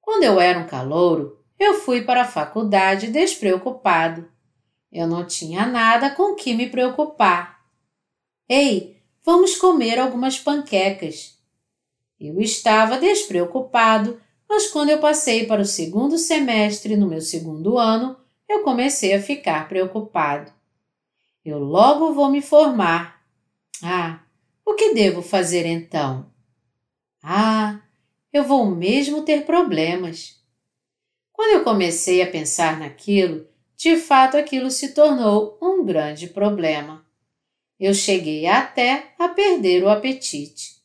[0.00, 4.32] Quando eu era um calouro, eu fui para a faculdade despreocupado.
[4.90, 7.62] Eu não tinha nada com que me preocupar.
[8.48, 8.93] Ei,
[9.26, 11.38] Vamos comer algumas panquecas.
[12.20, 18.18] Eu estava despreocupado, mas quando eu passei para o segundo semestre no meu segundo ano,
[18.46, 20.52] eu comecei a ficar preocupado.
[21.42, 23.24] Eu logo vou me formar.
[23.82, 24.20] Ah,
[24.62, 26.30] o que devo fazer então?
[27.22, 27.80] Ah,
[28.30, 30.38] eu vou mesmo ter problemas.
[31.32, 37.03] Quando eu comecei a pensar naquilo, de fato aquilo se tornou um grande problema
[37.78, 40.76] eu cheguei até a perder o apetite.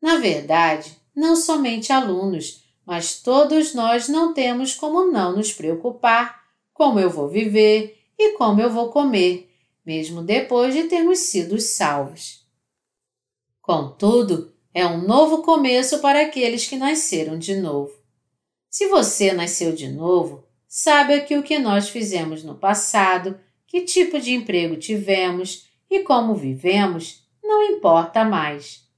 [0.00, 6.42] Na verdade, não somente alunos, mas todos nós não temos como não nos preocupar
[6.72, 9.50] como eu vou viver e como eu vou comer,
[9.84, 12.44] mesmo depois de termos sido salvos.
[13.60, 17.92] Contudo, é um novo começo para aqueles que nasceram de novo.
[18.68, 24.18] Se você nasceu de novo, saiba que o que nós fizemos no passado, que tipo
[24.18, 28.88] de emprego tivemos, e como vivemos não importa mais.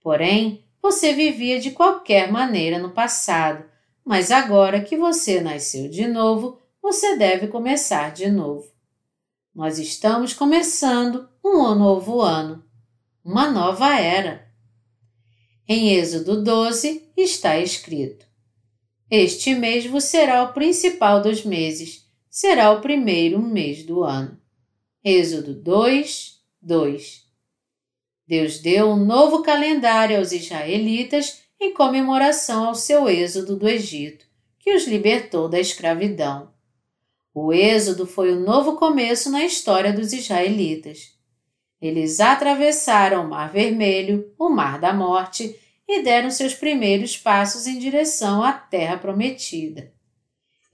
[0.00, 3.64] Porém, você vivia de qualquer maneira no passado,
[4.02, 8.72] mas agora que você nasceu de novo, você deve começar de novo.
[9.54, 12.64] Nós estamos começando um novo ano,
[13.22, 14.48] uma nova era.
[15.68, 18.24] Em Êxodo 12 está escrito:
[19.10, 24.39] Este mês vos será o principal dos meses, será o primeiro mês do ano.
[25.02, 27.24] Êxodo 2, 2
[28.26, 34.26] Deus deu um novo calendário aos israelitas em comemoração ao seu êxodo do Egito,
[34.58, 36.52] que os libertou da escravidão.
[37.32, 41.14] O êxodo foi o novo começo na história dos israelitas.
[41.80, 47.78] Eles atravessaram o Mar Vermelho, o Mar da Morte, e deram seus primeiros passos em
[47.78, 49.94] direção à Terra Prometida.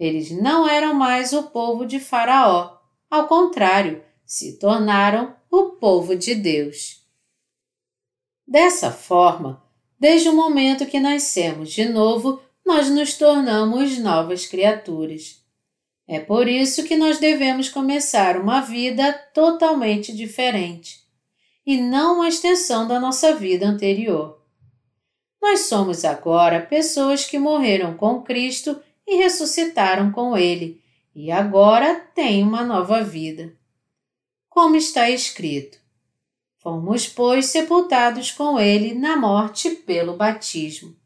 [0.00, 2.76] Eles não eram mais o povo de Faraó,
[3.08, 7.06] ao contrário, se tornaram o povo de Deus.
[8.46, 9.62] Dessa forma,
[9.98, 15.40] desde o momento que nascemos de novo, nós nos tornamos novas criaturas.
[16.08, 21.04] É por isso que nós devemos começar uma vida totalmente diferente
[21.64, 24.40] e não uma extensão da nossa vida anterior.
[25.40, 30.80] Nós somos agora pessoas que morreram com Cristo e ressuscitaram com Ele
[31.14, 33.56] e agora têm uma nova vida
[34.56, 35.76] como está escrito.
[36.62, 40.96] Fomos, pois, sepultados com ele na morte pelo batismo,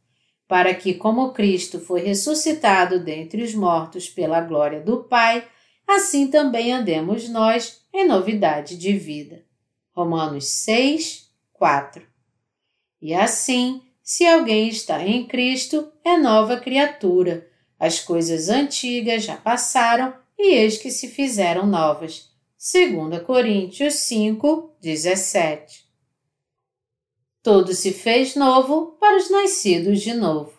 [0.47, 5.49] para que, como Cristo foi ressuscitado dentre os mortos pela glória do Pai,
[5.85, 9.45] assim também andemos nós em novidade de vida.
[9.91, 12.07] Romanos 6, 4.
[13.03, 17.51] E assim, se alguém está em Cristo, é nova criatura.
[17.81, 22.30] As coisas antigas já passaram e eis que se fizeram novas.
[22.63, 25.83] 2 Coríntios 5, 17.
[27.43, 30.53] Tudo se fez novo para os nascidos de novo.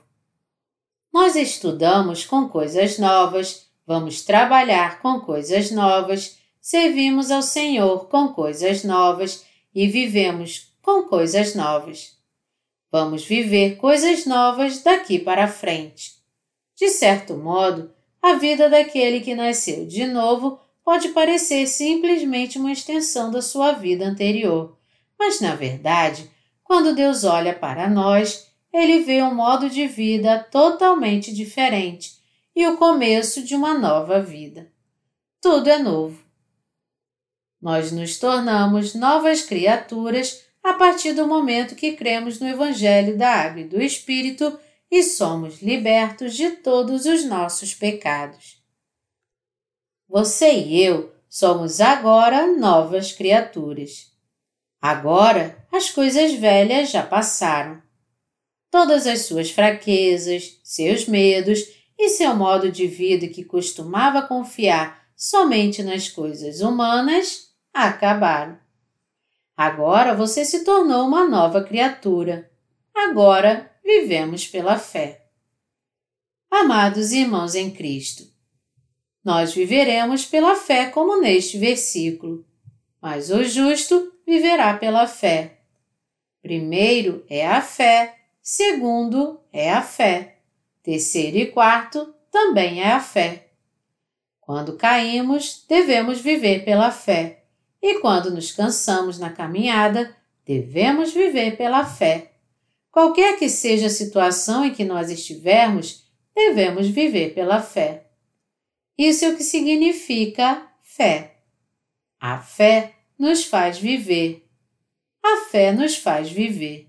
[1.13, 8.83] Nós estudamos com coisas novas, vamos trabalhar com coisas novas, servimos ao Senhor com coisas
[8.83, 12.17] novas e vivemos com coisas novas.
[12.91, 16.13] Vamos viver coisas novas daqui para frente.
[16.75, 23.31] De certo modo, a vida daquele que nasceu de novo pode parecer simplesmente uma extensão
[23.31, 24.77] da sua vida anterior,
[25.17, 26.29] mas na verdade,
[26.63, 32.13] quando Deus olha para nós, ele vê um modo de vida totalmente diferente
[32.55, 34.71] e o começo de uma nova vida.
[35.41, 36.23] Tudo é novo.
[37.61, 43.61] Nós nos tornamos novas criaturas a partir do momento que cremos no Evangelho da Água
[43.61, 44.57] e do Espírito
[44.89, 48.60] e somos libertos de todos os nossos pecados.
[50.11, 54.11] Você e eu somos agora novas criaturas.
[54.81, 57.81] Agora as coisas velhas já passaram.
[58.69, 61.61] Todas as suas fraquezas, seus medos
[61.97, 68.59] e seu modo de vida que costumava confiar somente nas coisas humanas acabaram.
[69.55, 72.51] Agora você se tornou uma nova criatura.
[72.93, 75.25] Agora vivemos pela fé.
[76.51, 78.30] Amados irmãos em Cristo,
[79.23, 82.45] nós viveremos pela fé, como neste versículo.
[83.01, 85.59] Mas o justo viverá pela fé.
[86.41, 90.37] Primeiro é a fé, segundo é a fé,
[90.81, 93.49] terceiro e quarto também é a fé.
[94.39, 97.43] Quando caímos, devemos viver pela fé,
[97.81, 100.15] e quando nos cansamos na caminhada,
[100.45, 102.31] devemos viver pela fé.
[102.91, 106.05] Qualquer que seja a situação em que nós estivermos,
[106.35, 108.10] devemos viver pela fé.
[108.97, 111.37] Isso é o que significa fé.
[112.19, 114.47] A fé nos faz viver.
[115.23, 116.87] A fé nos faz viver.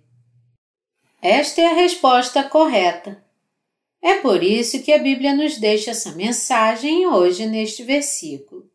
[1.20, 3.22] Esta é a resposta correta.
[4.02, 8.68] É por isso que a Bíblia nos deixa essa mensagem hoje neste versículo.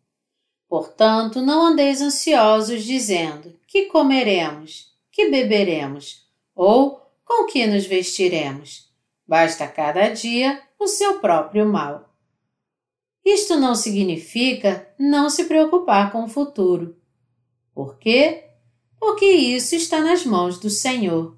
[0.69, 6.25] Portanto, não andeis ansiosos dizendo: que comeremos, que beberemos,
[6.55, 8.89] ou com que nos vestiremos.
[9.28, 12.07] Basta cada dia o seu próprio mal.
[13.28, 16.95] Isto não significa não se preocupar com o futuro.
[17.73, 18.45] Por quê?
[18.97, 21.38] Porque isso está nas mãos do Senhor.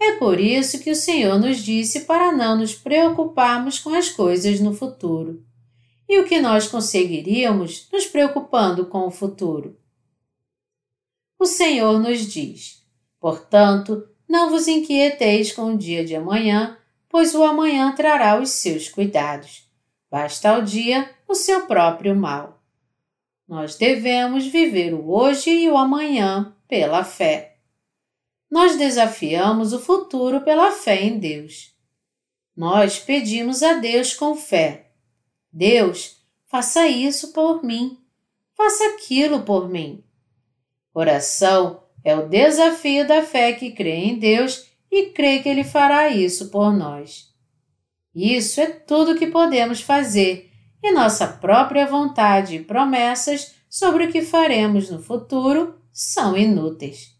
[0.00, 4.58] É por isso que o Senhor nos disse para não nos preocuparmos com as coisas
[4.58, 5.44] no futuro.
[6.08, 9.78] E o que nós conseguiríamos nos preocupando com o futuro?
[11.38, 12.82] O Senhor nos diz:
[13.20, 18.88] Portanto, não vos inquieteis com o dia de amanhã, pois o amanhã trará os seus
[18.88, 19.65] cuidados.
[20.10, 22.62] Basta ao dia o seu próprio mal.
[23.46, 27.58] Nós devemos viver o hoje e o amanhã pela fé.
[28.50, 31.74] Nós desafiamos o futuro pela fé em Deus.
[32.56, 34.90] Nós pedimos a Deus com fé:
[35.52, 37.98] Deus, faça isso por mim,
[38.56, 40.02] faça aquilo por mim.
[40.94, 46.08] Oração é o desafio da fé que crê em Deus e crê que Ele fará
[46.08, 47.35] isso por nós.
[48.16, 50.50] Isso é tudo que podemos fazer
[50.82, 57.14] e nossa própria vontade e promessas sobre o que faremos no futuro são inúteis.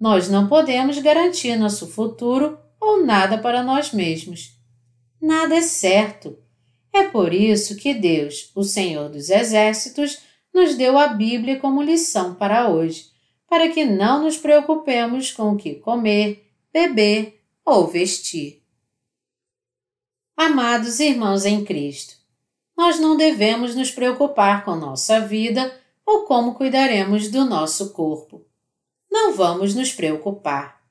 [0.00, 4.58] Nós não podemos garantir nosso futuro ou nada para nós mesmos.
[5.20, 6.38] Nada é certo.
[6.94, 10.20] É por isso que Deus, o Senhor dos Exércitos,
[10.54, 13.04] nos deu a Bíblia como lição para hoje,
[13.46, 18.65] para que não nos preocupemos com o que comer, beber ou vestir.
[20.38, 22.14] Amados irmãos em Cristo,
[22.76, 25.74] nós não devemos nos preocupar com nossa vida
[26.04, 28.44] ou como cuidaremos do nosso corpo.
[29.10, 30.82] Não vamos nos preocupar.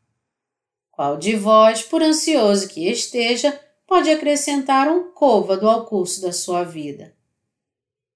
[0.89, 6.63] Qual de vós, por ansioso que esteja, pode acrescentar um côvado ao curso da sua
[6.63, 7.15] vida?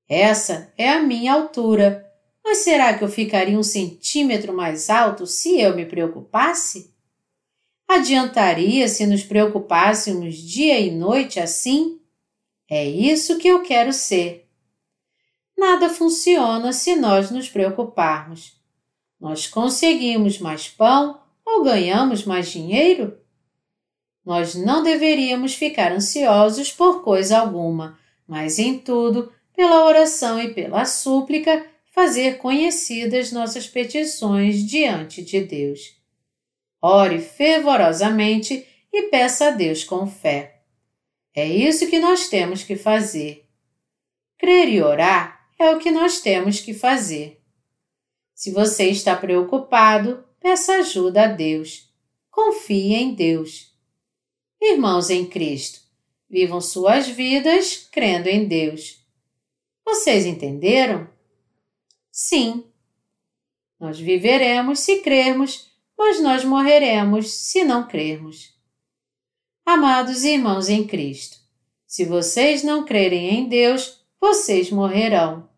[0.09, 2.11] Essa é a minha altura,
[2.43, 6.88] mas será que eu ficaria um centímetro mais alto se eu me preocupasse?
[7.89, 11.99] Adiantaria se nos preocupássemos dia e noite assim?
[12.69, 14.47] É isso que eu quero ser.
[15.57, 18.55] Nada funciona se nós nos preocuparmos.
[19.19, 23.17] Nós conseguimos mais pão ou ganhamos mais dinheiro?
[24.23, 30.85] Nós não deveríamos ficar ansiosos por coisa alguma, mas em tudo, pela oração e pela
[30.85, 35.98] súplica, fazer conhecidas nossas petições diante de Deus.
[36.82, 40.61] Ore fervorosamente e peça a Deus com fé.
[41.36, 43.47] É isso que nós temos que fazer.
[44.38, 47.41] Crer e orar é o que nós temos que fazer.
[48.34, 51.93] Se você está preocupado, peça ajuda a Deus.
[52.32, 53.75] Confie em Deus.
[54.61, 55.82] Irmãos em Cristo,
[56.30, 59.05] vivam suas vidas crendo em Deus.
[59.86, 61.09] Vocês entenderam?
[62.11, 62.65] Sim.
[63.80, 65.68] Nós viveremos se crermos,
[65.99, 68.57] mas nós morreremos se não crermos.
[69.65, 71.37] Amados irmãos em Cristo,
[71.85, 75.49] se vocês não crerem em Deus, vocês morrerão.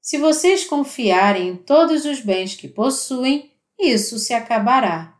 [0.00, 5.16] Se vocês confiarem em todos os bens que possuem, isso se acabará.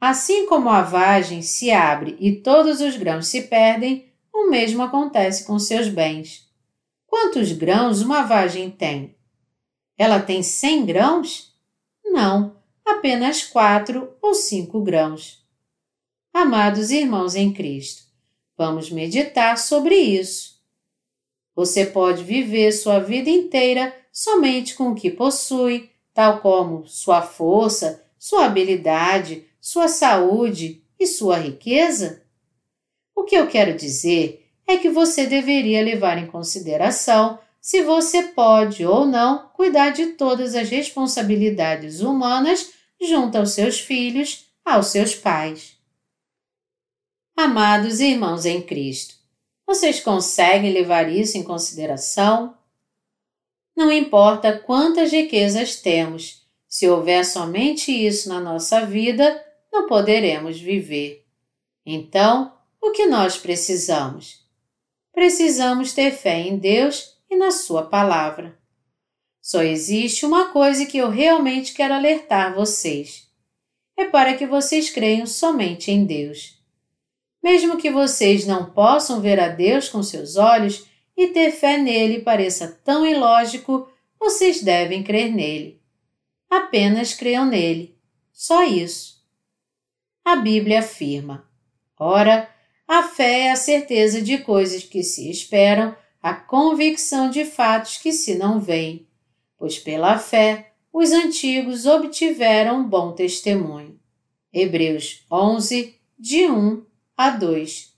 [0.00, 5.44] Assim como a vagem se abre e todos os grãos se perdem, o mesmo acontece
[5.44, 6.50] com seus bens.
[7.06, 9.14] Quantos grãos uma vagem tem?
[9.98, 11.54] Ela tem cem grãos?
[12.02, 15.44] Não, apenas quatro ou cinco grãos.
[16.32, 18.04] Amados irmãos em Cristo,
[18.56, 20.60] vamos meditar sobre isso.
[21.54, 28.02] Você pode viver sua vida inteira somente com o que possui, tal como sua força,
[28.18, 32.22] sua habilidade, sua saúde e sua riqueza?
[33.14, 38.84] O que eu quero dizer é que você deveria levar em consideração se você pode
[38.84, 45.76] ou não cuidar de todas as responsabilidades humanas junto aos seus filhos, aos seus pais.
[47.36, 49.14] Amados irmãos em Cristo,
[49.64, 52.58] vocês conseguem levar isso em consideração?
[53.76, 59.40] Não importa quantas riquezas temos, se houver somente isso na nossa vida,
[59.72, 61.24] não poderemos viver.
[61.86, 64.44] Então, o que nós precisamos?
[65.12, 68.58] Precisamos ter fé em Deus e na Sua palavra.
[69.40, 73.26] Só existe uma coisa que eu realmente quero alertar vocês.
[73.96, 76.62] É para que vocês creiam somente em Deus.
[77.42, 82.20] Mesmo que vocês não possam ver a Deus com seus olhos, e ter fé nele
[82.20, 83.88] pareça tão ilógico,
[84.20, 85.80] vocês devem crer nele.
[86.50, 87.96] Apenas creiam nele.
[88.32, 89.22] Só isso.
[90.24, 91.48] A Bíblia afirma:
[91.98, 92.48] Ora,
[92.86, 98.12] a fé é a certeza de coisas que se esperam, a convicção de fatos que
[98.12, 99.06] se não veem,
[99.58, 103.98] pois pela fé os antigos obtiveram bom testemunho.
[104.52, 106.84] Hebreus 11, de 1
[107.16, 107.92] a 2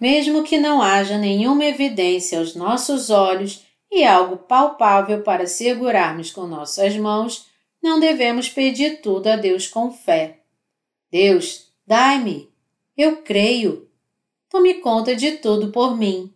[0.00, 6.46] mesmo que não haja nenhuma evidência aos nossos olhos e algo palpável para segurarmos com
[6.46, 7.46] nossas mãos,
[7.82, 10.40] não devemos pedir tudo a Deus com fé.
[11.10, 12.50] Deus, dai-me,
[12.96, 13.88] eu creio.
[14.48, 16.32] Tome conta de tudo por mim.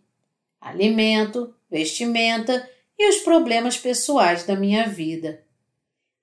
[0.63, 5.43] Alimento, vestimenta e os problemas pessoais da minha vida.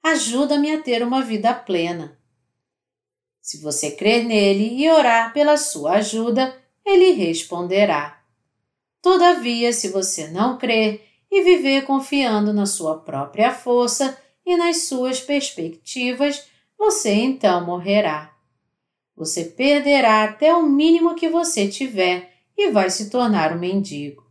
[0.03, 2.18] Ajuda-me a ter uma vida plena.
[3.43, 8.18] Se você crer nele e orar pela sua ajuda, ele responderá.
[9.03, 14.16] Todavia, se você não crer e viver confiando na sua própria força
[14.47, 18.34] e nas suas perspectivas, você então morrerá.
[19.14, 24.29] Você perderá até o mínimo que você tiver e vai se tornar um mendigo.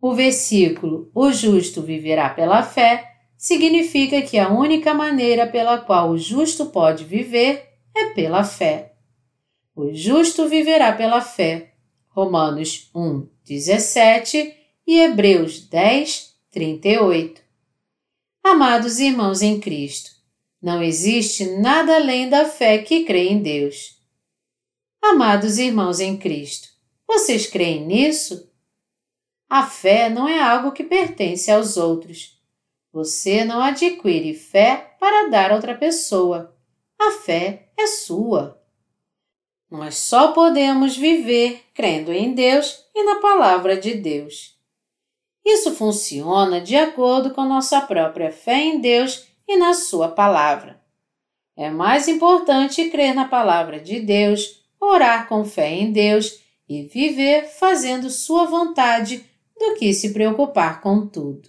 [0.00, 6.18] O versículo O justo viverá pela fé significa que a única maneira pela qual o
[6.18, 8.94] justo pode viver é pela fé.
[9.74, 11.74] O justo viverá pela fé.
[12.08, 14.54] Romanos 1, 17
[14.86, 17.40] e Hebreus 10, 38.
[18.42, 20.10] Amados irmãos em Cristo,
[20.60, 24.00] não existe nada além da fé que crê em Deus.
[25.02, 26.68] Amados irmãos em Cristo,
[27.06, 28.49] vocês creem nisso?
[29.50, 32.40] A fé não é algo que pertence aos outros.
[32.92, 36.56] Você não adquire fé para dar a outra pessoa.
[36.96, 38.62] A fé é sua.
[39.68, 44.56] Nós só podemos viver crendo em Deus e na Palavra de Deus.
[45.44, 50.80] Isso funciona de acordo com nossa própria fé em Deus e na Sua Palavra.
[51.56, 57.48] É mais importante crer na Palavra de Deus, orar com fé em Deus e viver
[57.48, 59.29] fazendo Sua vontade
[59.60, 61.48] do que se preocupar com tudo.